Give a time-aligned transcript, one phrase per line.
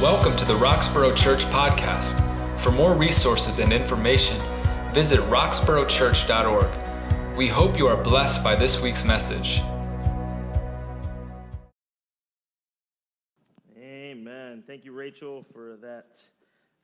[0.00, 2.16] Welcome to the Roxborough Church Podcast.
[2.60, 4.40] For more resources and information,
[4.94, 7.36] visit roxboroughchurch.org.
[7.36, 9.60] We hope you are blessed by this week's message.
[13.78, 14.64] Amen.
[14.66, 16.18] Thank you, Rachel, for that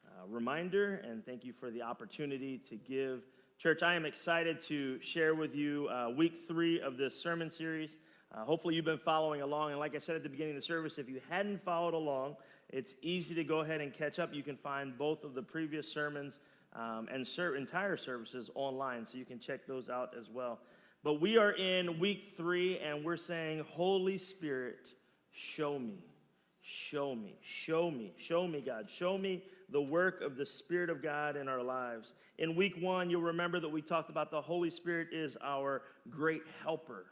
[0.04, 3.22] uh, reminder, and thank you for the opportunity to give.
[3.58, 7.96] Church, I am excited to share with you uh, week three of this sermon series.
[8.34, 9.70] Uh, hopefully, you've been following along.
[9.70, 12.37] And like I said at the beginning of the service, if you hadn't followed along,
[12.70, 14.34] it's easy to go ahead and catch up.
[14.34, 16.38] You can find both of the previous sermons
[16.75, 20.59] um, and ser- entire services online, so you can check those out as well.
[21.05, 24.89] But we are in week three, and we're saying, Holy Spirit,
[25.30, 26.05] show me,
[26.62, 31.03] show me, show me, show me, God, show me the work of the Spirit of
[31.03, 32.12] God in our lives.
[32.39, 36.42] In week one, you'll remember that we talked about the Holy Spirit is our great
[36.62, 37.06] helper.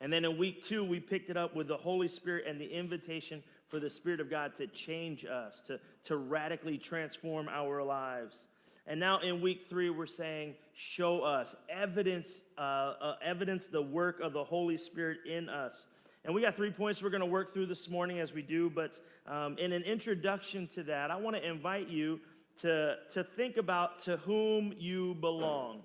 [0.00, 2.66] And then in week two, we picked it up with the Holy Spirit and the
[2.66, 8.46] invitation for the Spirit of God to change us, to, to radically transform our lives.
[8.86, 14.20] And now in week three, we're saying, show us, evidence, uh, uh, evidence the work
[14.20, 15.86] of the Holy Spirit in us.
[16.24, 18.70] And we got three points we're going to work through this morning as we do.
[18.70, 22.20] But um, in an introduction to that, I want to invite you
[22.62, 25.80] to, to think about to whom you belong.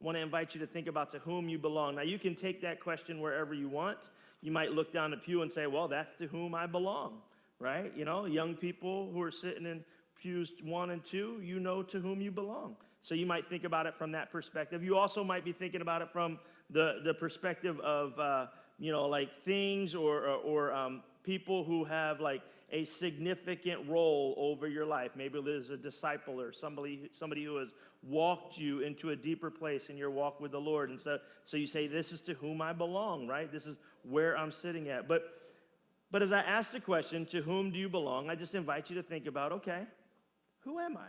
[0.00, 1.94] I want to invite you to think about to whom you belong.
[1.94, 3.98] Now, you can take that question wherever you want.
[4.42, 7.20] You might look down the pew and say, well, that's to whom I belong
[7.60, 7.92] right?
[7.96, 9.84] You know, young people who are sitting in
[10.20, 12.76] pews one and two, you know to whom you belong.
[13.02, 14.82] So you might think about it from that perspective.
[14.82, 16.38] You also might be thinking about it from
[16.70, 18.46] the, the perspective of, uh,
[18.78, 24.34] you know, like things or, or, or um, people who have like a significant role
[24.36, 25.12] over your life.
[25.16, 27.70] Maybe there's a disciple or somebody, somebody who has
[28.02, 30.90] walked you into a deeper place in your walk with the Lord.
[30.90, 33.50] And so, so you say, This is to whom I belong, right?
[33.50, 35.08] This is where I'm sitting at.
[35.08, 35.22] But
[36.10, 38.30] but as I ask the question, to whom do you belong?
[38.30, 39.82] I just invite you to think about, okay,
[40.60, 41.08] who am I?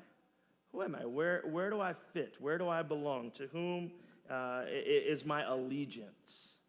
[0.72, 1.06] Who am I?
[1.06, 2.36] Where, where do I fit?
[2.40, 3.32] Where do I belong?
[3.32, 3.92] To whom
[4.30, 6.60] uh, is my allegiance?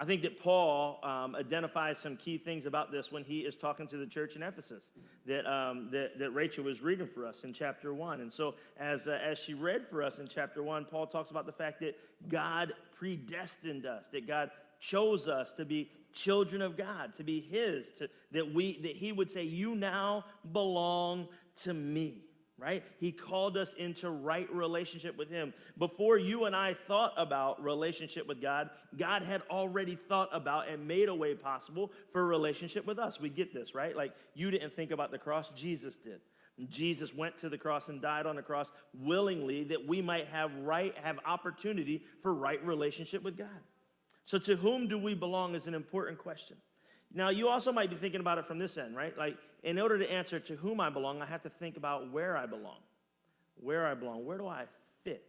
[0.00, 3.88] I think that Paul um, identifies some key things about this when he is talking
[3.88, 4.84] to the church in Ephesus
[5.26, 8.20] that, um, that, that, Rachel was reading for us in chapter 1.
[8.20, 11.46] And so, as, uh, as she read for us in chapter 1, Paul talks about
[11.46, 15.90] the fact that God predestined us, that God chose us to be
[16.24, 20.24] children of God, to be His, to, that, we, that He would say, You now
[20.52, 21.28] belong
[21.62, 22.24] to me
[22.58, 22.82] right?
[22.98, 25.54] He called us into right relationship with Him.
[25.78, 30.86] Before you and I thought about relationship with God, God had already thought about and
[30.86, 33.20] made a way possible for relationship with us.
[33.20, 33.96] We get this, right?
[33.96, 36.20] Like you didn't think about the cross, Jesus did.
[36.68, 40.52] Jesus went to the cross and died on the cross willingly that we might have
[40.56, 43.46] right, have opportunity for right relationship with God.
[44.28, 46.58] So, to whom do we belong is an important question.
[47.14, 49.16] Now, you also might be thinking about it from this end, right?
[49.16, 52.36] Like, in order to answer to whom I belong, I have to think about where
[52.36, 52.80] I belong.
[53.58, 54.26] Where I belong.
[54.26, 54.64] Where do I
[55.02, 55.24] fit?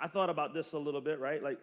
[0.00, 1.42] I thought about this a little bit, right?
[1.42, 1.58] Like,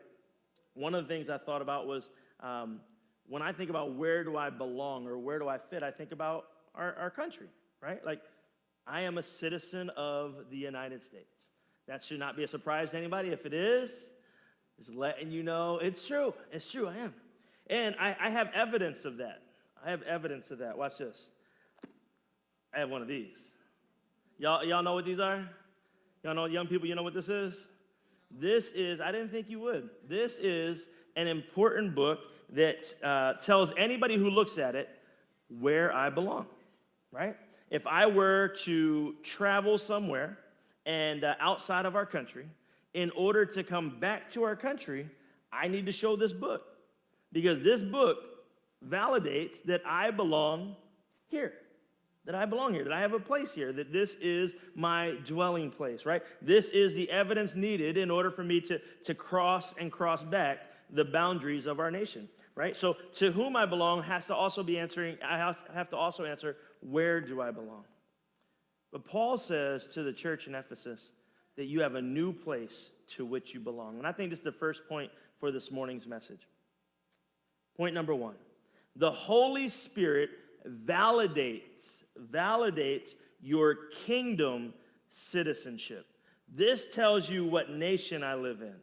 [0.76, 2.10] one of the things I thought about was
[2.42, 2.80] um,
[3.28, 6.12] when I think about where do I belong or where do I fit, I think
[6.12, 6.46] about
[6.76, 7.48] our, our country,
[7.82, 8.06] right?
[8.06, 8.22] Like,
[8.86, 11.54] I am a citizen of the United States.
[11.88, 13.30] That should not be a surprise to anybody.
[13.30, 14.12] If it is,
[14.78, 16.34] just letting you know it's true.
[16.52, 17.14] It's true, I am.
[17.68, 19.42] And I, I have evidence of that.
[19.84, 20.78] I have evidence of that.
[20.78, 21.28] Watch this.
[22.74, 23.38] I have one of these.
[24.38, 25.48] Y'all, y'all know what these are?
[26.24, 27.56] Y'all know, young people, you know what this is?
[28.32, 29.90] This is, I didn't think you would.
[30.10, 32.20] This is an important book
[32.50, 34.90] that uh, tells anybody who looks at it
[35.48, 36.48] where I belong,
[37.12, 37.36] right?
[37.70, 40.38] If I were to travel somewhere
[40.86, 42.48] and uh, outside of our country,
[42.96, 45.10] in order to come back to our country,
[45.52, 46.64] I need to show this book
[47.34, 48.18] because this book
[48.88, 50.78] validates that I belong
[51.28, 51.54] here.
[52.24, 55.70] That I belong here, that I have a place here, that this is my dwelling
[55.70, 56.24] place, right?
[56.42, 60.60] This is the evidence needed in order for me to, to cross and cross back
[60.90, 62.78] the boundaries of our nation, right?
[62.78, 66.56] So, to whom I belong has to also be answering, I have to also answer,
[66.80, 67.84] where do I belong?
[68.92, 71.12] But Paul says to the church in Ephesus,
[71.58, 73.98] that you have a new place to which you belong.
[73.98, 76.48] And I think this is the first point for this morning's message.
[77.78, 78.36] Point number one
[78.96, 80.30] the Holy Spirit
[80.68, 83.10] validates, validates
[83.42, 83.76] your
[84.06, 84.74] kingdom
[85.10, 86.06] citizenship.
[86.54, 88.76] This tells you what nation I live in.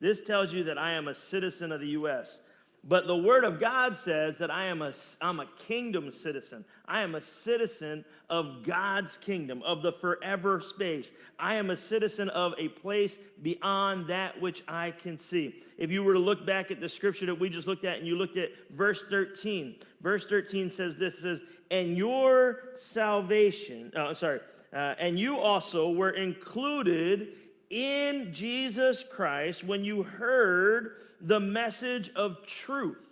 [0.00, 2.40] This tells you that I am a citizen of the U.S.
[2.88, 6.64] But the Word of God says that I am a, I'm a kingdom citizen.
[6.86, 11.12] I am a citizen of God's kingdom, of the forever space.
[11.38, 15.62] I am a citizen of a place beyond that which I can see.
[15.76, 18.06] If you were to look back at the scripture that we just looked at and
[18.06, 24.40] you looked at verse 13, verse 13 says this says, and your salvation, uh, sorry,
[24.72, 27.34] uh, and you also were included
[27.68, 33.04] in Jesus Christ when you heard the message of truth,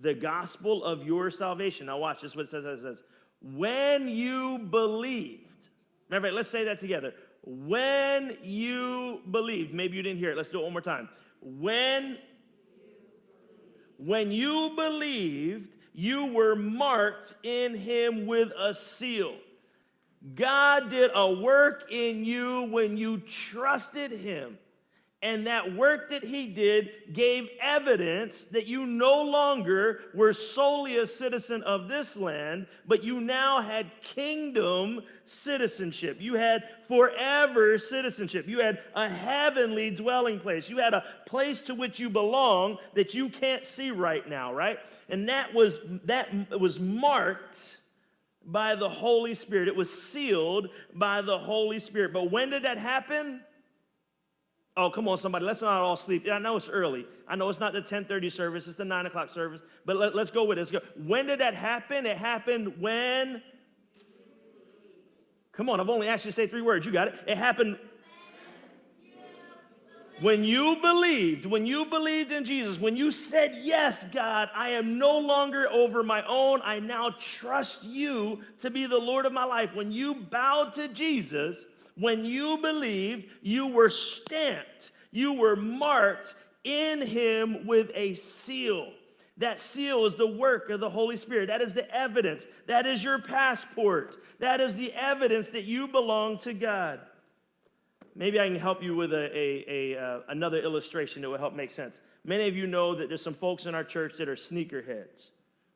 [0.00, 1.86] the gospel of your salvation.
[1.86, 2.64] Now, watch this what it says.
[2.64, 3.02] It says,
[3.42, 5.40] when you believed.
[6.08, 7.14] Remember, let's say that together.
[7.42, 9.74] When you believed.
[9.74, 10.36] Maybe you didn't hear it.
[10.36, 11.08] Let's do it one more time.
[11.40, 12.18] When
[13.96, 19.34] when you believed, you were marked in him with a seal.
[20.34, 24.58] God did a work in you when you trusted him.
[25.24, 31.06] And that work that he did gave evidence that you no longer were solely a
[31.06, 36.18] citizen of this land, but you now had kingdom citizenship.
[36.20, 38.46] You had forever citizenship.
[38.46, 40.68] You had a heavenly dwelling place.
[40.68, 44.78] You had a place to which you belong that you can't see right now, right?
[45.08, 47.78] And that was that was marked
[48.44, 49.68] by the Holy Spirit.
[49.68, 52.12] It was sealed by the Holy Spirit.
[52.12, 53.40] But when did that happen?
[54.76, 55.44] Oh, come on, somebody.
[55.44, 56.28] Let's not all sleep.
[56.30, 57.06] I know it's early.
[57.28, 58.66] I know it's not the 1030 service.
[58.66, 59.60] It's the 9 o'clock service.
[59.84, 60.72] But let, us go with it.
[60.72, 60.80] Go.
[60.96, 62.06] When did that happen?
[62.06, 63.42] It happened when...
[65.52, 66.84] Come on, I've only asked you to say three words.
[66.84, 67.14] You got it.
[67.28, 67.78] It happened
[70.20, 74.96] when you believed, when you believed in Jesus, when you said, Yes, God, I am
[74.96, 79.44] no longer over my own, I now trust you to be the Lord of my
[79.44, 79.74] life.
[79.74, 87.06] When you bowed to Jesus, when you believed, you were stamped, you were marked in
[87.06, 88.92] him with a seal.
[89.38, 91.48] That seal is the work of the Holy Spirit.
[91.48, 92.46] That is the evidence.
[92.66, 94.16] That is your passport.
[94.38, 97.00] That is the evidence that you belong to God.
[98.14, 101.54] Maybe I can help you with a, a, a uh, another illustration that will help
[101.54, 101.98] make sense.
[102.24, 105.30] Many of you know that there's some folks in our church that are sneakerheads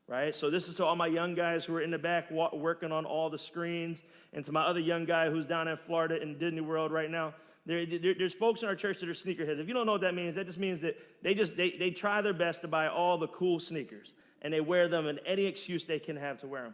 [0.09, 0.35] right?
[0.35, 3.05] So this is to all my young guys who are in the back working on
[3.05, 4.03] all the screens,
[4.33, 7.33] and to my other young guy who's down in Florida in Disney World right now.
[7.65, 9.59] There, there, there's folks in our church that are sneakerheads.
[9.59, 11.91] If you don't know what that means, that just means that they just they, they
[11.91, 15.45] try their best to buy all the cool sneakers, and they wear them in any
[15.45, 16.73] excuse they can have to wear them.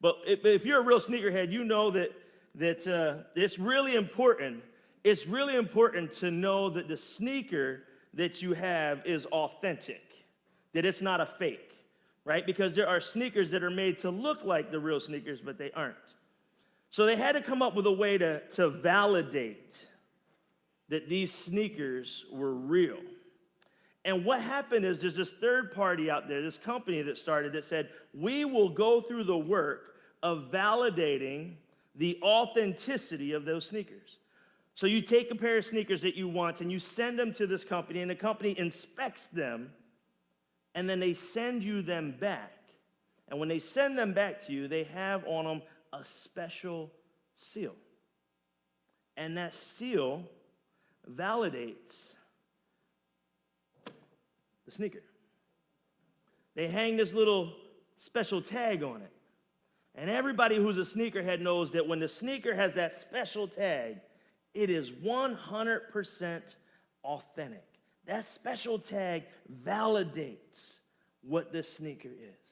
[0.00, 2.12] But if, if you're a real sneakerhead, you know that
[2.54, 4.62] that uh, it's really important.
[5.04, 7.82] It's really important to know that the sneaker
[8.14, 10.02] that you have is authentic,
[10.72, 11.65] that it's not a fake
[12.26, 12.44] right?
[12.44, 15.70] Because there are sneakers that are made to look like the real sneakers, but they
[15.70, 15.94] aren't.
[16.90, 19.86] So they had to come up with a way to, to validate
[20.88, 22.98] that these sneakers were real.
[24.04, 27.64] And what happened is there's this third party out there, this company that started that
[27.64, 31.54] said, we will go through the work of validating
[31.94, 34.18] the authenticity of those sneakers.
[34.74, 37.46] So you take a pair of sneakers that you want and you send them to
[37.46, 39.70] this company, and the company inspects them
[40.76, 42.52] and then they send you them back.
[43.28, 45.62] And when they send them back to you, they have on them
[45.92, 46.92] a special
[47.34, 47.74] seal.
[49.16, 50.22] And that seal
[51.10, 52.12] validates
[54.66, 55.02] the sneaker.
[56.54, 57.54] They hang this little
[57.96, 59.12] special tag on it.
[59.94, 63.96] And everybody who's a sneakerhead knows that when the sneaker has that special tag,
[64.52, 66.56] it is 100%
[67.02, 67.75] authentic.
[68.06, 69.24] That special tag
[69.64, 70.76] validates
[71.22, 72.50] what this sneaker is.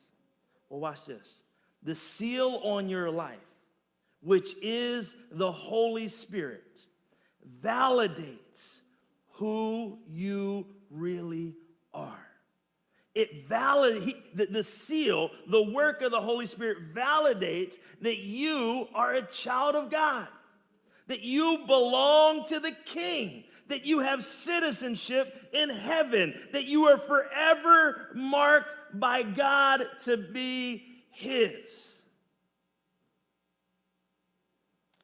[0.68, 1.38] Well, watch this.
[1.82, 3.38] The seal on your life,
[4.20, 6.64] which is the Holy Spirit,
[7.62, 8.80] validates
[9.32, 11.54] who you really
[11.92, 12.18] are.
[13.14, 19.14] It validates the, the seal, the work of the Holy Spirit validates that you are
[19.14, 20.26] a child of God,
[21.06, 26.98] that you belong to the King, that you have citizenship in heaven, that you are
[26.98, 32.02] forever marked by God to be His.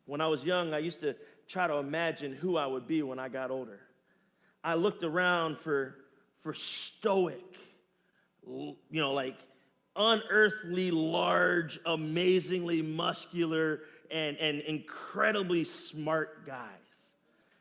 [0.06, 1.14] When I was young, I used to
[1.46, 3.80] try to imagine who I would be when I got older.
[4.62, 5.96] I looked around for,
[6.42, 7.56] for stoic,
[8.46, 9.36] you know, like
[9.96, 17.09] unearthly large, amazingly muscular, and, and incredibly smart guys.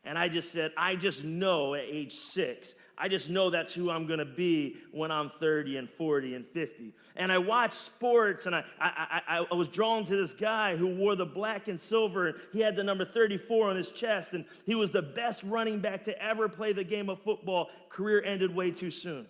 [0.05, 3.89] And I just said, I just know at age six, I just know that's who
[3.89, 6.93] I'm gonna be when I'm 30 and 40 and 50.
[7.15, 10.87] And I watched sports and I, I, I, I was drawn to this guy who
[10.87, 14.45] wore the black and silver and he had the number 34 on his chest and
[14.65, 17.69] he was the best running back to ever play the game of football.
[17.89, 19.27] Career ended way too soon.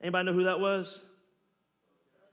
[0.00, 1.00] Anybody know who that was?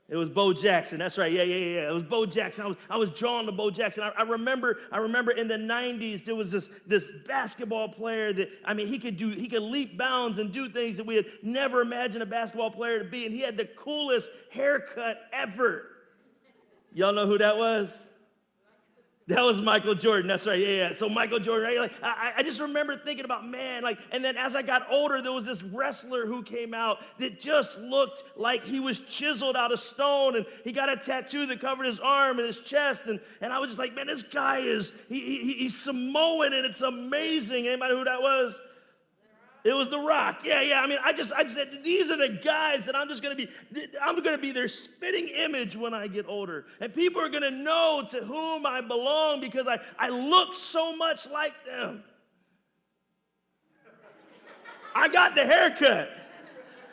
[0.08, 0.98] It was Bo Jackson.
[0.98, 1.32] That's right.
[1.32, 1.90] Yeah, yeah, yeah.
[1.90, 2.64] It was Bo Jackson.
[2.64, 4.02] I was, I was drawn to Bo Jackson.
[4.02, 8.50] I, I, remember, I remember in the 90s, there was this, this basketball player that,
[8.66, 11.26] I mean, he could do, he could leap bounds and do things that we had
[11.42, 13.24] never imagined a basketball player to be.
[13.24, 15.86] And he had the coolest haircut ever.
[16.92, 18.06] Y'all know who that was?
[19.26, 20.28] That was Michael Jordan.
[20.28, 20.60] That's right.
[20.60, 20.92] Yeah, yeah.
[20.92, 21.78] So Michael Jordan, right?
[21.78, 25.22] Like, I, I just remember thinking about, man, like, and then as I got older,
[25.22, 29.72] there was this wrestler who came out that just looked like he was chiseled out
[29.72, 33.18] of stone, and he got a tattoo that covered his arm and his chest, and,
[33.40, 36.82] and I was just like, man, this guy is he, he, he's Samoan, and it's
[36.82, 37.66] amazing.
[37.66, 38.60] Anybody who that was?
[39.64, 40.42] It was The Rock.
[40.44, 40.82] Yeah, yeah.
[40.82, 43.46] I mean, I just, I said, these are the guys that I'm just going to
[43.46, 46.66] be, I'm going to be their spitting image when I get older.
[46.80, 50.94] And people are going to know to whom I belong because I, I look so
[50.96, 52.04] much like them.
[54.94, 56.10] I got the haircut.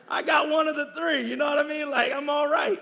[0.08, 1.30] I got one of the three.
[1.30, 1.90] You know what I mean?
[1.90, 2.82] Like, I'm all right.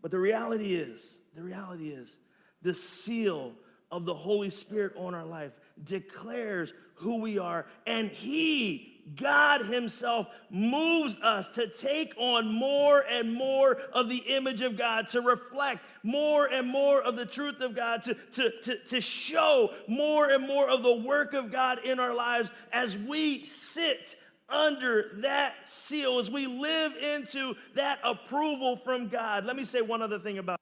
[0.00, 2.16] But the reality is, the reality is,
[2.62, 3.52] the seal
[3.90, 5.52] of the Holy Spirit on our life
[5.84, 7.66] declares who we are.
[7.86, 14.60] And He, God Himself, moves us to take on more and more of the image
[14.60, 18.78] of God, to reflect more and more of the truth of God, to, to, to,
[18.88, 23.44] to show more and more of the work of God in our lives as we
[23.46, 24.16] sit
[24.48, 29.44] under that seal, as we live into that approval from God.
[29.44, 30.58] Let me say one other thing about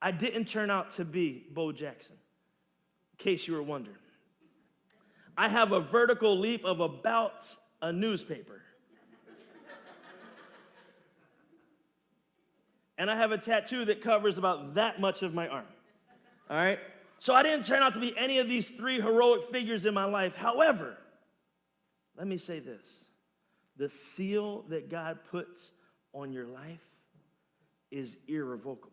[0.00, 2.16] I didn't turn out to be Bo Jackson,
[3.12, 3.96] in case you were wondering.
[5.36, 8.62] I have a vertical leap of about a newspaper.
[12.98, 15.66] and I have a tattoo that covers about that much of my arm.
[16.48, 16.78] All right?
[17.18, 20.04] So I didn't turn out to be any of these three heroic figures in my
[20.04, 20.34] life.
[20.34, 20.96] However,
[22.16, 23.04] let me say this
[23.76, 25.72] the seal that God puts
[26.12, 26.80] on your life
[27.90, 28.90] is irrevocable.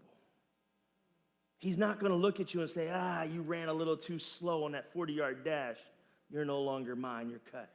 [1.59, 4.17] He's not going to look at you and say, ah, you ran a little too
[4.17, 5.77] slow on that 40 yard dash.
[6.31, 7.69] You're no longer mine, you're cut.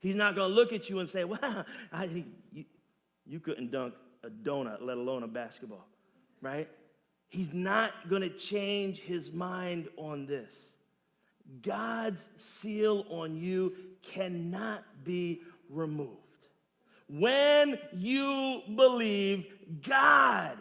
[0.00, 2.64] He's not going to look at you and say, Wow, I, you,
[3.26, 5.86] you couldn't dunk a donut, let alone a basketball,
[6.40, 6.68] right?
[7.28, 10.76] He's not going to change his mind on this.
[11.62, 16.10] God's seal on you cannot be removed.
[17.08, 19.46] When you believe
[19.82, 20.58] God,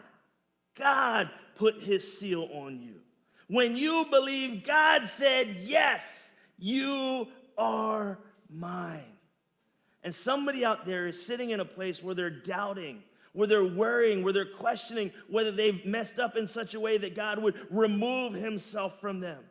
[0.78, 2.96] God put his seal on you.
[3.48, 6.25] When you believe God said yes,
[6.58, 8.20] you are
[8.50, 9.04] mine.
[10.04, 13.02] And somebody out there is sitting in a place where they're doubting,
[13.34, 17.16] where they're worrying, where they're questioning whether they've messed up in such a way that
[17.16, 19.44] God would remove himself from them.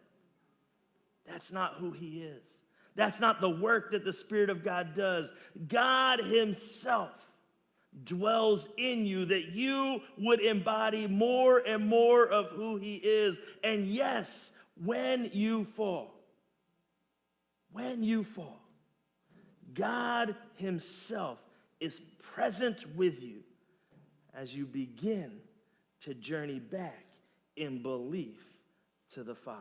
[1.27, 2.47] That's not who he is.
[2.95, 5.33] That's not the work that the Spirit of God does.
[5.67, 7.11] God himself
[8.05, 13.39] dwells in you that you would embody more and more of who he is.
[13.63, 16.14] And yes, when you fall,
[17.75, 18.61] when you fall,
[19.75, 21.39] God Himself
[21.81, 22.01] is
[22.35, 23.41] present with you
[24.33, 25.33] as you begin
[26.03, 27.05] to journey back
[27.57, 28.41] in belief
[29.11, 29.59] to the Father.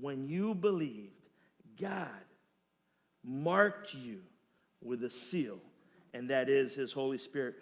[0.00, 1.12] When you believed,
[1.78, 2.08] God
[3.22, 4.20] marked you
[4.82, 5.58] with a seal,
[6.14, 7.56] and that is His Holy Spirit.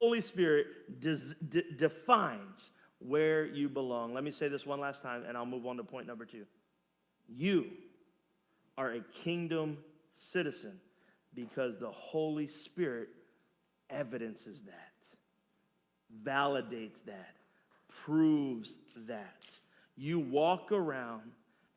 [0.00, 0.66] Holy Spirit
[1.00, 4.14] defines where you belong.
[4.14, 6.44] Let me say this one last time, and I'll move on to point number two.
[7.26, 7.66] You
[8.76, 9.78] are a kingdom
[10.12, 10.80] citizen
[11.34, 13.08] because the Holy Spirit
[13.90, 14.92] evidences that,
[16.24, 17.36] validates that,
[17.88, 18.74] proves
[19.08, 19.46] that.
[19.96, 21.22] You walk around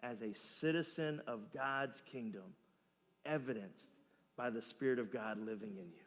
[0.03, 2.43] as a citizen of God's kingdom,
[3.25, 3.89] evidenced
[4.35, 6.03] by the Spirit of God living in you.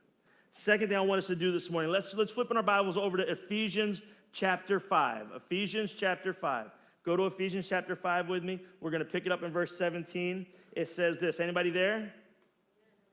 [0.53, 2.97] Second thing I want us to do this morning, let's, let's flip in our Bibles
[2.97, 5.29] over to Ephesians chapter 5.
[5.37, 6.67] Ephesians chapter 5.
[7.05, 8.61] Go to Ephesians chapter 5 with me.
[8.81, 11.41] We're going to pick it up in verse 17 it says this.
[11.41, 12.13] Anybody there?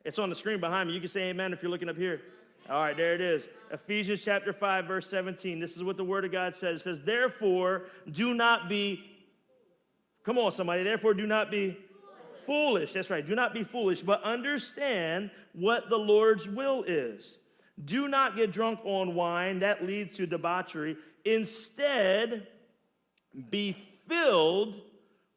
[0.05, 0.95] It's on the screen behind me.
[0.95, 2.21] You can say amen if you're looking up here.
[2.69, 3.47] All right, there it is.
[3.71, 5.59] Ephesians chapter 5, verse 17.
[5.59, 6.81] This is what the word of God says.
[6.81, 9.03] It says, Therefore, do not be,
[10.23, 12.45] come on, somebody, therefore, do not be foolish.
[12.45, 12.93] foolish.
[12.93, 13.25] That's right.
[13.25, 17.37] Do not be foolish, but understand what the Lord's will is.
[17.85, 20.97] Do not get drunk on wine, that leads to debauchery.
[21.23, 22.47] Instead,
[23.49, 24.75] be filled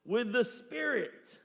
[0.04, 1.40] with the Spirit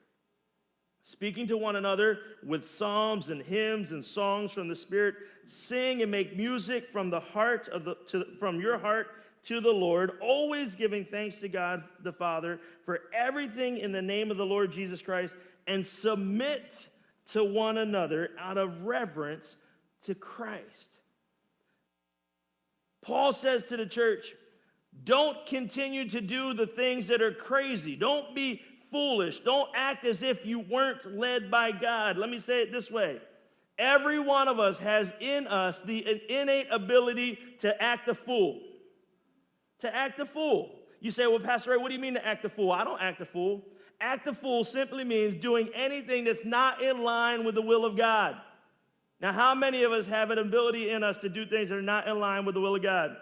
[1.05, 5.13] speaking to one another with psalms and hymns and songs from the Spirit.
[5.45, 9.07] Sing and make music from the heart of the to, from your heart
[9.45, 14.31] to the Lord, always giving thanks to God the Father for everything in the name
[14.31, 15.35] of the Lord Jesus Christ,
[15.67, 16.89] and submit
[17.27, 19.57] to one another out of reverence
[20.03, 20.99] to Christ.
[23.03, 24.33] Paul says to the church,
[25.03, 27.95] don't continue to do the things that are crazy.
[27.95, 28.63] Don't be
[28.95, 29.39] foolish.
[29.39, 32.15] Don't act as if you weren't led by God.
[32.17, 33.19] Let me say it this way
[33.77, 38.61] Every one of us has in us the innate ability to act a fool.
[39.79, 40.71] To act a fool.
[41.01, 42.71] You say, well, Pastor Ray, what do you mean to act a fool?
[42.71, 43.65] I don't act a fool.
[43.99, 47.97] Act a fool simply means doing anything that's not in line with the will of
[47.97, 48.37] God.
[49.19, 51.81] Now, how many of us have an ability in us to do things that are
[51.81, 53.17] not in line with the will of God?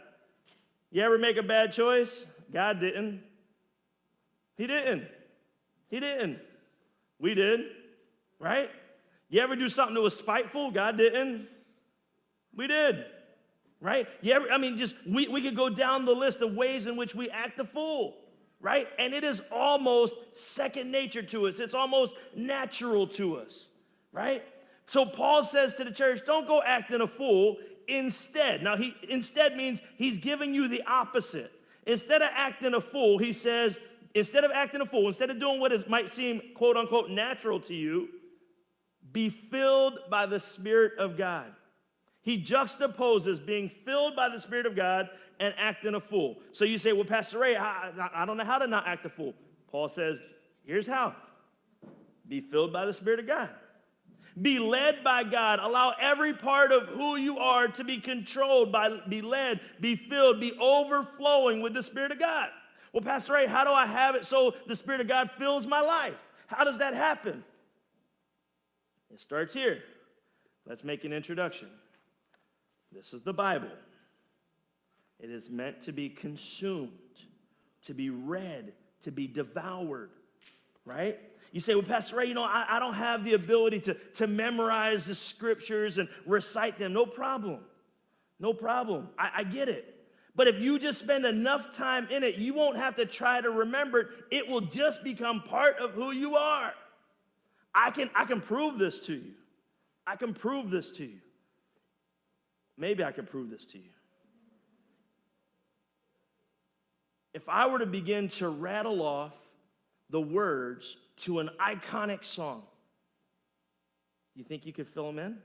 [0.92, 2.24] You ever make a bad choice?
[2.52, 3.24] God didn't.
[4.56, 5.08] He didn't.
[5.94, 6.40] He didn't.
[7.20, 7.66] We did,
[8.40, 8.68] right?
[9.30, 10.72] You ever do something that was spiteful?
[10.72, 11.48] God didn't.
[12.56, 13.06] We did,
[13.80, 14.08] right?
[14.22, 16.96] You ever, I mean, just we, we could go down the list of ways in
[16.96, 18.16] which we act a fool,
[18.60, 18.88] right?
[18.98, 23.70] And it is almost second nature to us, it's almost natural to us,
[24.12, 24.44] right?
[24.88, 27.58] So Paul says to the church, don't go acting a fool.
[27.88, 31.52] Instead, now he instead means he's giving you the opposite.
[31.86, 33.78] Instead of acting a fool, he says,
[34.14, 37.60] instead of acting a fool, instead of doing what is, might seem quote unquote natural
[37.62, 38.10] to you,
[39.12, 41.52] be filled by the Spirit of God.
[42.22, 46.38] He juxtaposes being filled by the Spirit of God and acting a fool.
[46.52, 49.10] So you say, well, Pastor Ray, I, I don't know how to not act a
[49.10, 49.34] fool.
[49.70, 50.24] Paul says,
[50.64, 51.16] here's how
[52.28, 53.50] be filled by the Spirit of God.
[54.42, 55.60] Be led by God.
[55.60, 60.40] Allow every part of who you are to be controlled by, be led, be filled,
[60.40, 62.50] be overflowing with the Spirit of God.
[62.94, 65.82] Well, Pastor Ray, how do I have it so the Spirit of God fills my
[65.82, 66.14] life?
[66.46, 67.44] How does that happen?
[69.12, 69.80] It starts here.
[70.68, 71.70] Let's make an introduction.
[72.92, 73.72] This is the Bible.
[75.20, 76.92] It is meant to be consumed,
[77.86, 78.74] to be read,
[79.04, 80.12] to be devoured,
[80.86, 81.20] right?
[81.52, 84.28] You say, well, Pastor Ray, you know, I, I don't have the ability to, to
[84.28, 86.94] memorize the scriptures and recite them.
[86.94, 87.60] No problem.
[88.40, 89.10] No problem.
[89.18, 90.03] I, I get it.
[90.36, 93.50] But if you just spend enough time in it, you won't have to try to
[93.50, 94.08] remember it.
[94.32, 96.74] It will just become part of who you are.
[97.76, 99.32] I can, I can prove this to you.
[100.08, 101.20] I can prove this to you.
[102.78, 103.90] Maybe I can prove this to you.
[107.34, 109.34] If I were to begin to rattle off
[110.10, 112.64] the words to an iconic song,
[114.36, 115.38] you think you could fill them in?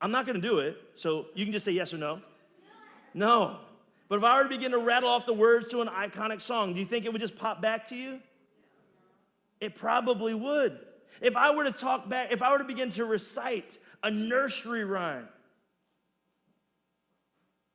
[0.00, 2.20] I'm not going to do it, so you can just say yes or no.
[3.16, 3.56] No.
[4.08, 6.74] But if I were to begin to rattle off the words to an iconic song,
[6.74, 8.20] do you think it would just pop back to you?
[9.58, 10.78] It probably would.
[11.22, 14.84] If I were to talk back, if I were to begin to recite a nursery
[14.84, 15.26] rhyme,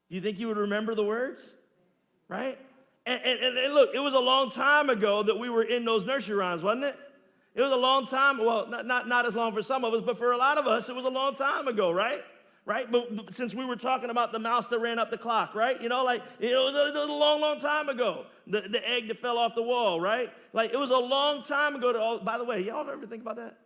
[0.09, 1.53] do you think you would remember the words?
[2.29, 2.59] Right?
[3.07, 6.05] And, and, and, look, it was a long time ago that we were in those
[6.05, 6.99] nursery rhymes, wasn't it?
[7.55, 10.01] It was a long time, well, not, not, not as long for some of us,
[10.05, 12.23] but for a lot of us, it was a long time ago, right?
[12.63, 12.91] Right?
[12.91, 15.81] But, but since we were talking about the mouse that ran up the clock, right?
[15.81, 18.25] You know, like, it was, it was a long, long time ago.
[18.45, 20.29] The, the egg that fell off the wall, right?
[20.53, 21.91] Like, it was a long time ago.
[21.91, 23.57] To all, by the way, y'all ever think about that?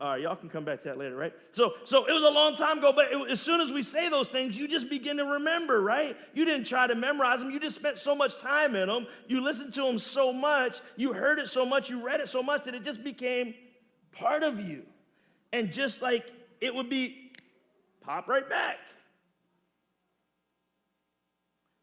[0.00, 1.32] All right, y'all can come back to that later, right?
[1.52, 4.08] So, so it was a long time ago, but it, as soon as we say
[4.08, 6.16] those things, you just begin to remember, right?
[6.32, 7.50] You didn't try to memorize them.
[7.50, 9.06] You just spent so much time in them.
[9.26, 10.80] You listened to them so much.
[10.96, 11.90] You heard it so much.
[11.90, 13.54] You read it so much that it just became
[14.12, 14.84] part of you.
[15.52, 16.24] And just like
[16.60, 17.32] it would be
[18.02, 18.78] pop right back.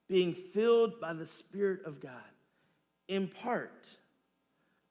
[0.07, 2.11] Being filled by the Spirit of God,
[3.07, 3.85] in part,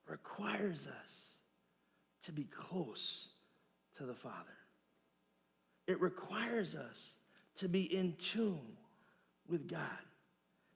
[0.07, 1.37] requires us
[2.25, 3.29] to be close
[3.97, 4.35] to the Father.
[5.87, 7.13] It requires us
[7.57, 8.77] to be in tune
[9.49, 9.81] with God.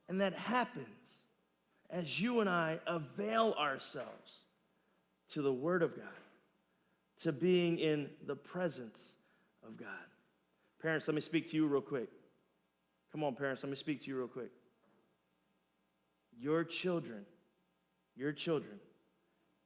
[0.08, 0.86] And that happens
[1.90, 4.44] as you and I avail ourselves
[5.30, 6.06] to the Word of God,
[7.20, 9.16] to being in the presence
[9.66, 9.88] of God.
[10.80, 12.08] Parents, let me speak to you real quick.
[13.12, 14.50] Come on, parents, let me speak to you real quick.
[16.38, 17.26] Your children,
[18.16, 18.80] your children,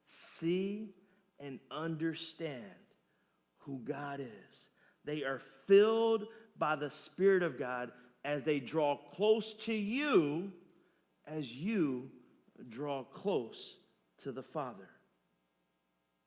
[0.06, 0.94] see
[1.38, 2.64] and understand
[3.58, 4.68] who God is.
[5.04, 6.26] They are filled
[6.58, 7.92] by the Spirit of God
[8.24, 10.50] as they draw close to you,
[11.26, 12.10] as you
[12.68, 13.76] draw close
[14.18, 14.88] to the Father.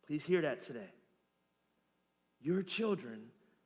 [0.05, 0.89] Please hear that today.
[2.47, 3.23] Your children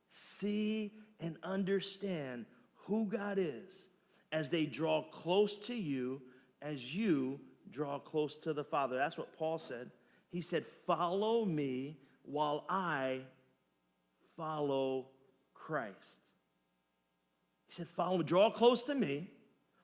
[0.10, 2.48] see and understand
[2.88, 3.86] who God is
[4.32, 6.20] as they draw close to you,
[6.64, 7.40] as you
[7.70, 8.98] draw close to the Father.
[8.98, 9.92] That's what Paul said.
[10.32, 13.22] He said, Follow me while I
[14.36, 15.10] follow
[15.54, 16.26] Christ.
[17.68, 19.30] He said, Follow draw close to me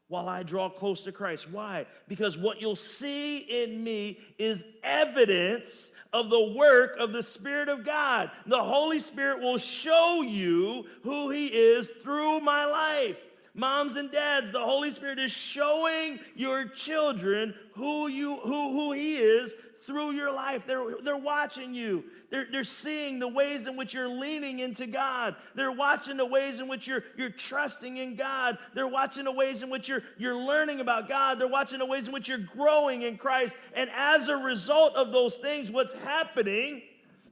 [0.08, 1.50] while I draw close to Christ.
[1.50, 1.86] Why?
[2.08, 7.86] Because what you'll see in me is evidence of the work of the Spirit of
[7.86, 8.32] God.
[8.46, 13.18] The Holy Spirit will show you who He is through my life.
[13.54, 19.18] Moms and dads, the Holy Spirit is showing your children who you who, who He
[19.18, 20.68] is through your life.
[20.68, 22.04] They're, they're watching you.
[22.30, 25.36] They're, they're seeing the ways in which you're leaning into God.
[25.56, 28.58] They're watching the ways in which you're, you're trusting in God.
[28.74, 31.40] They're watching the ways in which you're, you're learning about God.
[31.40, 33.56] They're watching the ways in which you're growing in Christ.
[33.74, 36.82] And as a result of those things, what's happening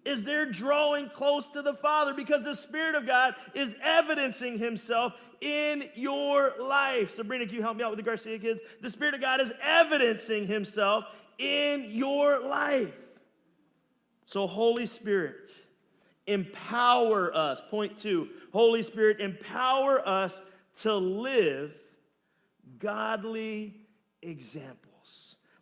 [0.05, 5.13] is they're drawing close to the Father because the Spirit of God is evidencing Himself
[5.41, 7.13] in your life.
[7.13, 8.61] Sabrina, can you help me out with the Garcia kids?
[8.81, 11.05] The Spirit of God is evidencing Himself
[11.37, 12.93] in your life.
[14.25, 15.51] So, Holy Spirit,
[16.27, 17.61] empower us.
[17.69, 20.41] Point two Holy Spirit, empower us
[20.81, 21.73] to live
[22.79, 23.75] godly
[24.21, 24.84] examples.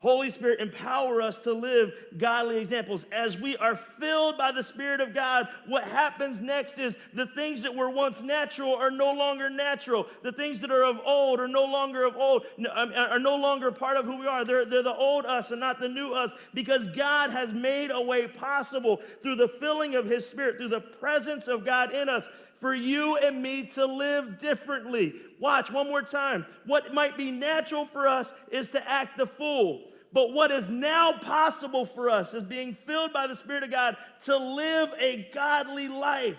[0.03, 3.05] Holy Spirit, empower us to live godly examples.
[3.09, 7.63] As we are filled by the Spirit of God, what happens next is the things
[7.63, 10.05] that were once natural are no longer natural.
[10.21, 12.43] The things that are of old are no longer of old,
[12.75, 14.43] um, are no longer part of who we are.
[14.43, 18.01] They're, they're the old us and not the new us because God has made a
[18.01, 22.27] way possible through the filling of His Spirit, through the presence of God in us
[22.59, 25.15] for you and me to live differently.
[25.39, 26.45] Watch one more time.
[26.65, 29.92] What might be natural for us is to act the fool.
[30.13, 33.97] But what is now possible for us is being filled by the Spirit of God
[34.25, 36.37] to live a godly life.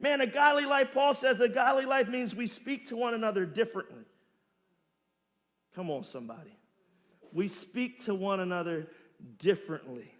[0.00, 3.46] Man, a godly life, Paul says, a godly life means we speak to one another
[3.46, 4.04] differently.
[5.74, 6.58] Come on, somebody.
[7.32, 8.88] We speak to one another
[9.38, 10.10] differently.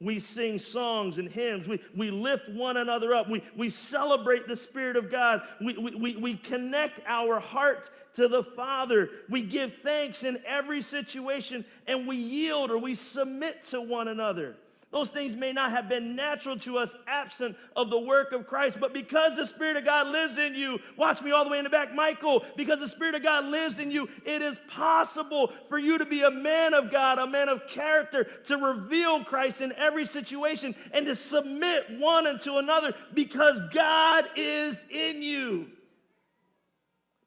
[0.00, 1.66] We sing songs and hymns.
[1.66, 3.28] We, we lift one another up.
[3.28, 5.42] We, we celebrate the Spirit of God.
[5.60, 9.10] We, we, we connect our heart to the Father.
[9.28, 14.56] We give thanks in every situation and we yield or we submit to one another.
[14.90, 18.78] Those things may not have been natural to us absent of the work of Christ,
[18.80, 21.64] but because the Spirit of God lives in you, watch me all the way in
[21.64, 25.78] the back, Michael, because the Spirit of God lives in you, it is possible for
[25.78, 29.72] you to be a man of God, a man of character, to reveal Christ in
[29.76, 35.70] every situation and to submit one unto another because God is in you.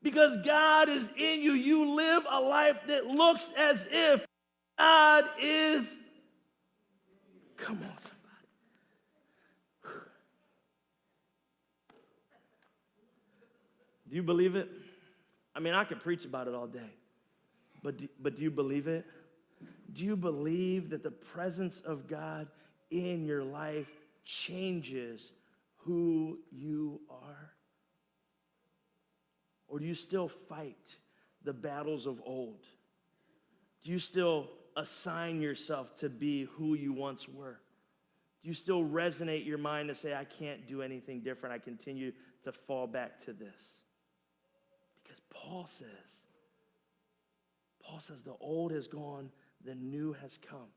[0.03, 4.25] Because God is in you, you live a life that looks as if
[4.77, 5.97] God is
[7.61, 8.17] Come on, somebody.
[14.09, 14.67] Do you believe it?
[15.55, 16.89] I mean, I could preach about it all day,
[17.83, 19.05] but do, but do you believe it?
[19.93, 22.47] Do you believe that the presence of God
[22.89, 23.89] in your life
[24.25, 25.31] changes
[25.77, 27.50] who you are?
[29.71, 30.97] Or do you still fight
[31.43, 32.59] the battles of old?
[33.83, 37.57] Do you still assign yourself to be who you once were?
[38.43, 41.55] Do you still resonate your mind to say, I can't do anything different?
[41.55, 42.11] I continue
[42.43, 43.81] to fall back to this.
[45.01, 45.87] Because Paul says,
[47.81, 49.29] Paul says, the old has gone,
[49.63, 50.69] the new has come.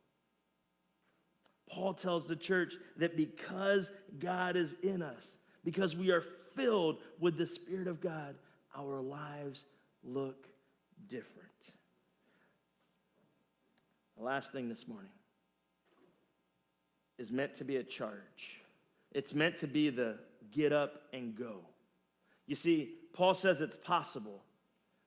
[1.68, 6.22] Paul tells the church that because God is in us, because we are
[6.54, 8.36] filled with the Spirit of God,
[8.76, 9.64] our lives
[10.02, 10.46] look
[11.08, 11.48] different.
[14.16, 15.10] The last thing this morning
[17.18, 18.60] is meant to be a charge.
[19.12, 20.18] It's meant to be the
[20.50, 21.60] get up and go.
[22.46, 24.42] You see, Paul says it's possible,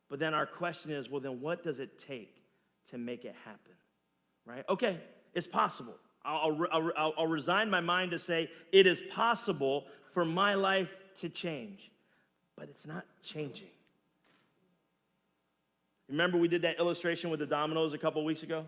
[0.09, 2.41] but then our question is well, then what does it take
[2.89, 3.73] to make it happen?
[4.45, 4.63] Right?
[4.69, 4.97] Okay,
[5.33, 5.95] it's possible.
[6.23, 10.95] I'll, I'll, I'll, I'll resign my mind to say it is possible for my life
[11.17, 11.91] to change,
[12.57, 13.67] but it's not changing.
[16.09, 18.65] Remember, we did that illustration with the dominoes a couple weeks ago?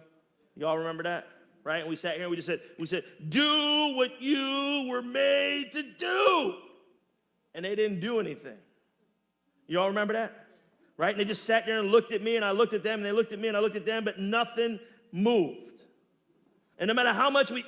[0.56, 1.28] Y'all remember that?
[1.64, 1.80] Right?
[1.80, 5.72] And we sat here and we just said, we said, do what you were made
[5.74, 6.56] to do.
[7.56, 8.58] And they didn't do anything.
[9.68, 10.48] Y'all remember that?
[10.98, 11.12] Right?
[11.12, 13.06] And they just sat there and looked at me, and I looked at them, and
[13.06, 14.80] they looked at me, and I looked at them, but nothing
[15.12, 15.82] moved.
[16.78, 17.64] And no matter how much we,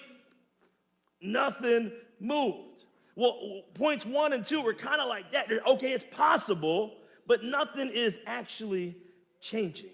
[1.21, 2.70] nothing moved.
[3.15, 5.50] Well, points one and two were kind of like that.
[5.50, 6.93] They're, okay, it's possible,
[7.28, 8.95] but nothing is actually
[9.41, 9.89] changing.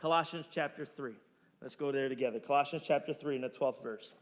[0.00, 1.12] Colossians chapter 3.
[1.60, 2.38] Let's go there together.
[2.38, 4.12] Colossians chapter 3 in the 12th verse.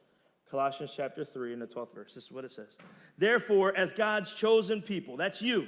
[0.51, 2.15] Colossians chapter 3 in the 12th verse.
[2.15, 2.77] This is what it says.
[3.19, 5.67] Therefore, as God's chosen people, that's you,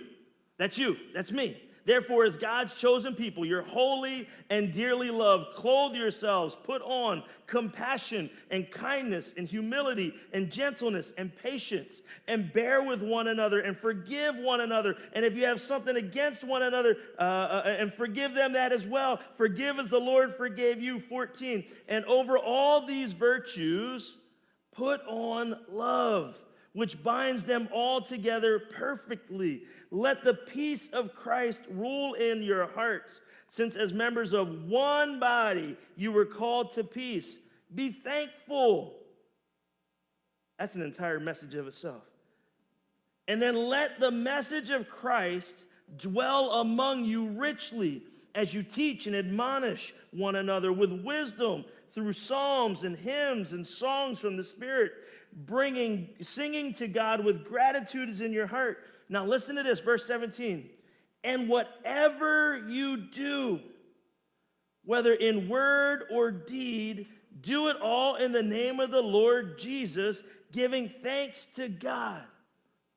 [0.56, 1.60] that's you, that's me.
[1.88, 8.28] Therefore, as God's chosen people, you're holy and dearly loved, clothe yourselves, put on compassion
[8.50, 14.36] and kindness and humility and gentleness and patience, and bear with one another and forgive
[14.36, 14.98] one another.
[15.14, 18.84] And if you have something against one another, uh, uh, and forgive them that as
[18.84, 19.18] well.
[19.38, 21.00] Forgive as the Lord forgave you.
[21.00, 21.64] 14.
[21.88, 24.14] And over all these virtues,
[24.72, 26.38] put on love
[26.78, 29.62] which binds them all together perfectly.
[29.90, 35.76] Let the peace of Christ rule in your hearts, since as members of one body
[35.96, 37.38] you were called to peace.
[37.74, 38.94] Be thankful.
[40.58, 42.02] That's an entire message of itself.
[43.28, 45.64] And then let the message of Christ
[45.96, 48.02] dwell among you richly
[48.34, 54.18] as you teach and admonish one another with wisdom through psalms and hymns and songs
[54.18, 54.92] from the Spirit,
[55.32, 58.78] bringing, singing to God with gratitude is in your heart.
[59.08, 60.68] Now listen to this, verse 17.
[61.24, 63.60] And whatever you do,
[64.84, 67.06] whether in word or deed,
[67.40, 72.22] do it all in the name of the Lord Jesus, giving thanks to God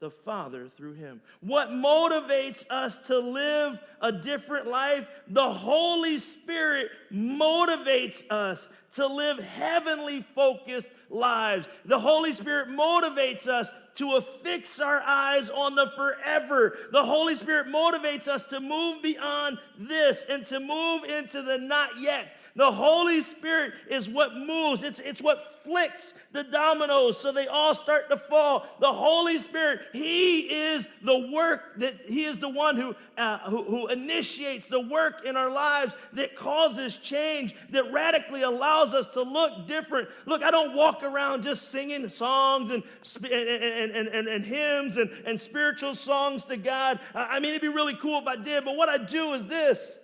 [0.02, 1.22] the Father through him.
[1.42, 5.08] What motivates us to live a different life?
[5.28, 11.68] The Holy Spirit motivates us to live heavenly focused lives.
[11.86, 16.78] The Holy Spirit motivates us to affix our eyes on the forever.
[16.92, 22.02] The Holy Spirit motivates us to move beyond this and to move into the not
[22.02, 22.36] yet.
[22.56, 27.74] The Holy Spirit is what moves, it's, it's what flicks the dominoes so they all
[27.74, 28.66] start to fall.
[28.80, 33.64] The Holy Spirit, He is the work that He is the one who, uh, who,
[33.64, 39.22] who initiates the work in our lives that causes change, that radically allows us to
[39.22, 40.10] look different.
[40.26, 42.84] Look, I don't walk around just singing songs and,
[43.24, 47.00] and, and, and, and hymns and, and spiritual songs to God.
[47.16, 50.00] I mean, it'd be really cool if I did, but what I do is this.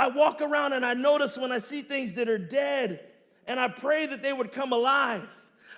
[0.00, 3.00] I walk around and I notice when I see things that are dead,
[3.46, 5.28] and I pray that they would come alive.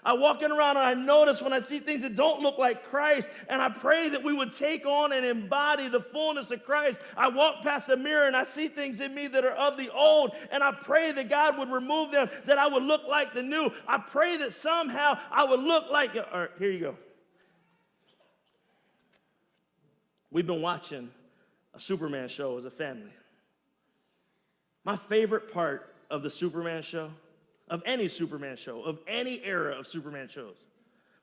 [0.05, 3.29] I walk around and I notice when I see things that don't look like Christ,
[3.49, 7.01] and I pray that we would take on and embody the fullness of Christ.
[7.17, 9.93] I walk past a mirror and I see things in me that are of the
[9.93, 13.43] old, and I pray that God would remove them, that I would look like the
[13.43, 13.73] new.
[13.89, 16.97] I pray that somehow I would look like, all right, here you go.
[20.31, 21.11] We've been watching
[21.75, 23.11] a Superman show as a family.
[24.85, 27.11] My favorite part of the Superman show,
[27.69, 30.57] of any Superman show, of any era of Superman shows,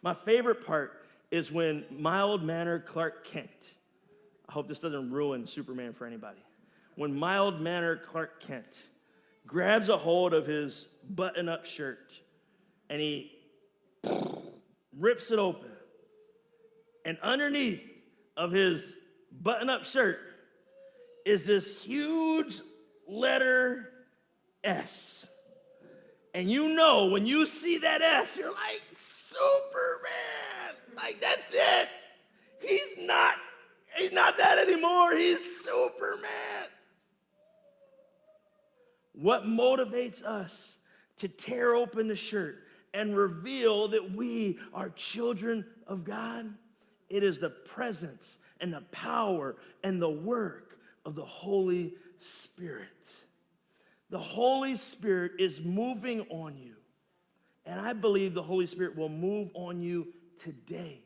[0.02, 3.50] my favorite part is when mild mannered Clark Kent,
[4.48, 6.40] I hope this doesn't ruin Superman for anybody.
[6.96, 8.66] When mild mannered Clark Kent
[9.46, 12.12] grabs a hold of his button up shirt
[12.90, 13.32] and he
[14.98, 15.70] rips it open,
[17.06, 17.82] and underneath
[18.36, 18.96] of his
[19.32, 20.20] button up shirt
[21.26, 22.62] is this huge
[23.10, 23.90] letter
[24.64, 25.28] S.
[26.34, 30.76] And you know, when you see that S, you're like, Superman.
[30.96, 31.90] Like, that's it.
[32.62, 33.36] He's not,
[33.96, 35.16] he's not that anymore.
[35.16, 36.68] He's Superman.
[39.14, 40.78] What motivates us
[41.18, 46.54] to tear open the shirt and reveal that we are children of God?
[47.10, 52.88] It is the presence and the power and the work of the Holy Spirit.
[54.10, 56.76] The Holy Spirit is moving on you.
[57.66, 60.08] And I believe the Holy Spirit will move on you
[60.40, 61.02] today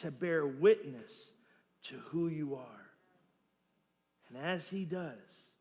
[0.00, 1.32] to bear witness
[1.84, 2.90] to who you are.
[4.28, 5.52] And as He does,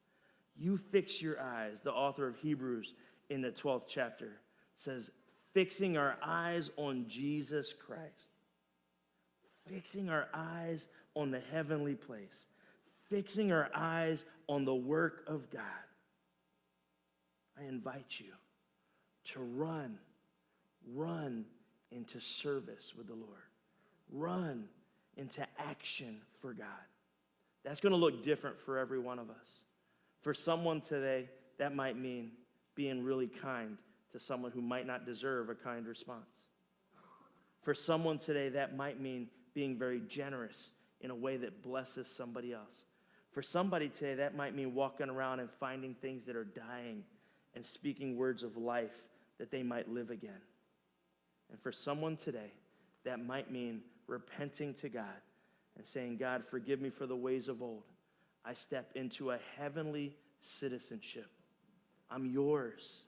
[0.58, 1.80] you fix your eyes.
[1.84, 2.94] The author of Hebrews
[3.30, 4.40] in the 12th chapter
[4.78, 5.12] says,
[5.54, 8.30] fixing our eyes on Jesus Christ,
[9.68, 12.46] fixing our eyes on the heavenly place,
[13.10, 15.62] fixing our eyes on the work of God.
[17.60, 18.34] I invite you
[19.26, 19.98] to run,
[20.94, 21.46] run
[21.92, 23.50] into service with the Lord,
[24.12, 24.66] run
[25.18, 26.68] into action for God.
[27.64, 29.62] That's going to look different for every one of us.
[30.22, 32.32] For someone today, that might mean
[32.76, 33.78] being really kind
[34.12, 36.48] to someone who might not deserve a kind response.
[37.62, 42.54] For someone today, that might mean being very generous in a way that blesses somebody
[42.54, 42.86] else.
[43.32, 47.04] For somebody today, that might mean walking around and finding things that are dying
[47.56, 49.04] and speaking words of life
[49.38, 50.42] that they might live again.
[51.52, 52.52] And for someone today,
[53.06, 55.06] that might mean repenting to God
[55.78, 57.84] and saying, God, forgive me for the ways of old.
[58.44, 61.30] I step into a heavenly citizenship.
[62.10, 63.04] I'm yours,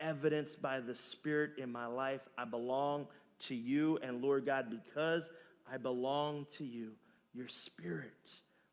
[0.00, 2.22] evidenced by the Spirit in my life.
[2.36, 3.06] I belong
[3.40, 3.98] to you.
[4.02, 5.30] And Lord God, because
[5.72, 6.92] I belong to you,
[7.32, 8.30] your Spirit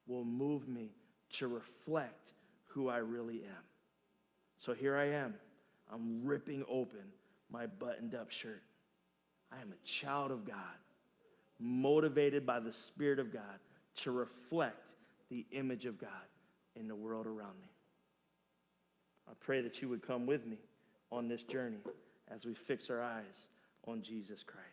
[0.08, 0.92] will move me
[1.30, 2.34] to reflect
[2.66, 3.64] who I really am.
[4.58, 5.36] So here I am.
[5.92, 7.04] I'm ripping open
[7.52, 8.64] my buttoned up shirt.
[9.52, 10.58] I am a child of God,
[11.60, 13.60] motivated by the Spirit of God
[13.98, 14.94] to reflect
[15.30, 16.10] the image of God
[16.76, 17.70] in the world around me.
[19.30, 20.58] I pray that you would come with me
[21.12, 21.80] on this journey
[22.30, 23.48] as we fix our eyes
[23.86, 24.68] on Jesus Christ.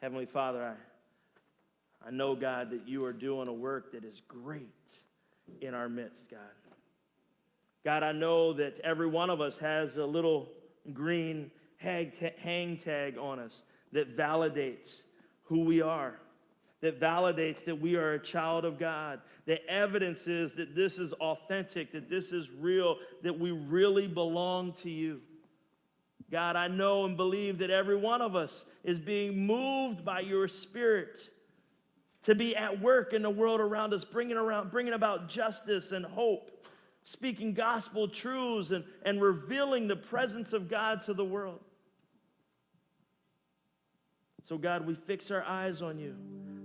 [0.00, 0.74] Heavenly Father, I
[2.06, 4.68] I know, God, that you are doing a work that is great
[5.60, 6.40] in our midst, God.
[7.84, 10.50] God, I know that every one of us has a little
[10.92, 15.02] green hang tag on us that validates
[15.44, 16.18] who we are,
[16.80, 21.92] that validates that we are a child of God, that evidences that this is authentic,
[21.92, 25.20] that this is real, that we really belong to you.
[26.30, 30.46] God, I know and believe that every one of us is being moved by your
[30.46, 31.30] spirit
[32.28, 36.04] to be at work in the world around us, bringing, around, bringing about justice and
[36.04, 36.68] hope,
[37.02, 41.58] speaking gospel truths and, and revealing the presence of God to the world.
[44.46, 46.14] So, God, we fix our eyes on you,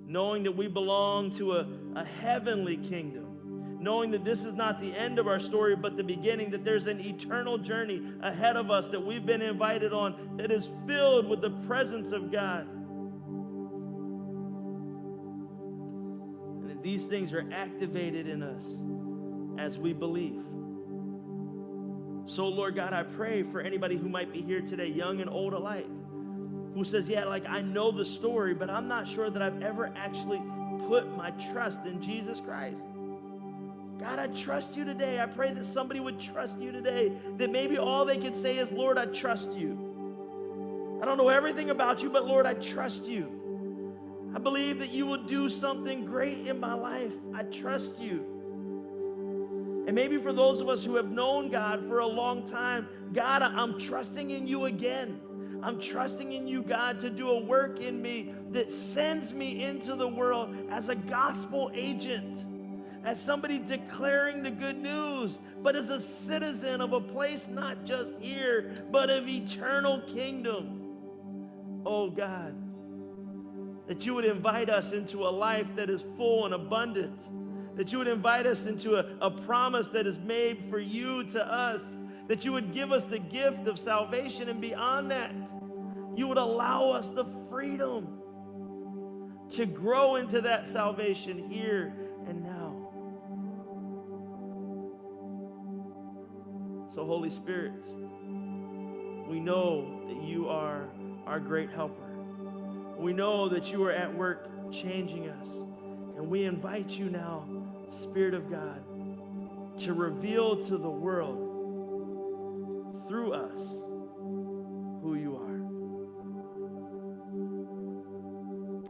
[0.05, 4.93] knowing that we belong to a, a heavenly kingdom, knowing that this is not the
[4.93, 8.89] end of our story, but the beginning, that there's an eternal journey ahead of us
[8.89, 12.67] that we've been invited on that is filled with the presence of God.
[16.83, 18.75] These things are activated in us
[19.57, 20.43] as we believe.
[22.25, 25.53] So, Lord God, I pray for anybody who might be here today, young and old
[25.53, 25.87] alike
[26.73, 29.91] who says, Yeah, like I know the story, but I'm not sure that I've ever
[29.95, 30.41] actually
[30.87, 32.77] put my trust in Jesus Christ.
[33.99, 35.21] God, I trust you today.
[35.21, 38.71] I pray that somebody would trust you today, that maybe all they could say is,
[38.71, 40.99] Lord, I trust you.
[41.01, 43.42] I don't know everything about you, but Lord, I trust you.
[44.35, 47.13] I believe that you will do something great in my life.
[47.35, 48.25] I trust you.
[49.85, 53.41] And maybe for those of us who have known God for a long time, God,
[53.41, 55.19] I'm trusting in you again.
[55.61, 59.95] I'm trusting in you, God, to do a work in me that sends me into
[59.95, 62.45] the world as a gospel agent,
[63.05, 68.13] as somebody declaring the good news, but as a citizen of a place not just
[68.19, 70.79] here, but of eternal kingdom.
[71.85, 72.55] Oh, God,
[73.87, 77.97] that you would invite us into a life that is full and abundant, that you
[77.97, 81.81] would invite us into a, a promise that is made for you to us
[82.27, 85.33] that you would give us the gift of salvation, and beyond that,
[86.15, 88.19] you would allow us the freedom
[89.49, 91.93] to grow into that salvation here
[92.27, 92.89] and now.
[96.93, 97.83] So, Holy Spirit,
[99.27, 100.87] we know that you are
[101.25, 102.02] our great helper.
[102.97, 105.49] We know that you are at work changing us.
[106.15, 107.45] And we invite you now,
[107.89, 108.81] Spirit of God,
[109.79, 111.49] to reveal to the world
[113.07, 113.61] through us
[115.01, 115.59] who you are.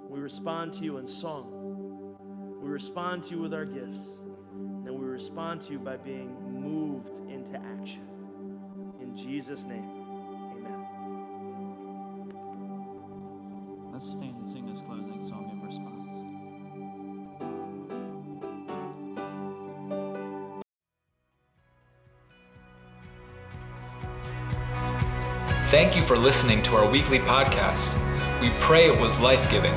[0.10, 2.60] We respond to you in song.
[2.62, 4.20] We respond to you with our gifts.
[4.52, 8.08] And we respond to you by being moved into action.
[9.02, 10.03] In Jesus' name,
[25.74, 28.00] Thank you for listening to our weekly podcast.
[28.40, 29.74] We pray it was life giving.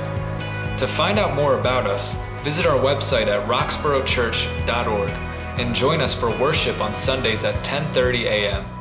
[0.77, 5.09] To find out more about us, visit our website at roxboroughchurch.org
[5.59, 8.76] and join us for worship on Sundays at 10:30 a.m.